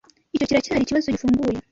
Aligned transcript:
Icyo 0.35 0.45
kiracyari 0.49 0.81
ikibazo 0.83 1.07
gifunguye. 1.15 1.57